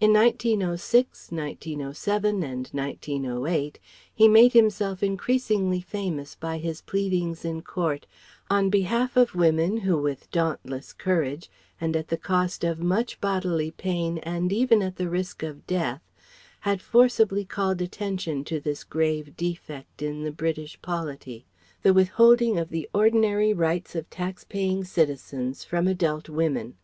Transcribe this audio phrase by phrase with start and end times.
[0.00, 3.78] In 1906, 1907 and 1908
[4.12, 8.04] he made himself increasingly famous by his pleadings in court
[8.50, 11.48] on behalf of women who with dauntless courage
[11.80, 16.02] and at the cost of much bodily pain and even at the risk of death
[16.62, 21.46] had forcibly called attention to this grave defect in the British polity,
[21.82, 26.74] the withholding of the ordinary rights of tax paying citizens from adult women.